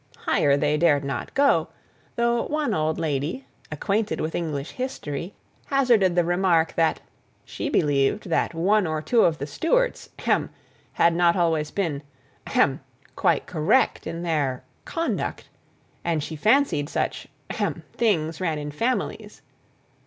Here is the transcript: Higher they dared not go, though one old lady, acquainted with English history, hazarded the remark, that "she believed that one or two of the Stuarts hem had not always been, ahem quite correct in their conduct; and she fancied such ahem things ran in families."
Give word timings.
Higher 0.17 0.57
they 0.57 0.77
dared 0.77 1.03
not 1.03 1.31
go, 1.35 1.67
though 2.15 2.41
one 2.47 2.73
old 2.73 2.97
lady, 2.97 3.45
acquainted 3.71 4.19
with 4.19 4.33
English 4.33 4.71
history, 4.71 5.35
hazarded 5.67 6.15
the 6.15 6.23
remark, 6.23 6.73
that 6.73 7.01
"she 7.45 7.69
believed 7.69 8.27
that 8.27 8.55
one 8.55 8.87
or 8.87 8.99
two 9.03 9.21
of 9.21 9.37
the 9.37 9.45
Stuarts 9.45 10.09
hem 10.17 10.49
had 10.93 11.13
not 11.13 11.35
always 11.35 11.69
been, 11.69 12.01
ahem 12.47 12.79
quite 13.15 13.45
correct 13.45 14.07
in 14.07 14.23
their 14.23 14.63
conduct; 14.85 15.47
and 16.03 16.23
she 16.23 16.35
fancied 16.35 16.89
such 16.89 17.27
ahem 17.51 17.83
things 17.95 18.41
ran 18.41 18.57
in 18.57 18.71
families." 18.71 19.43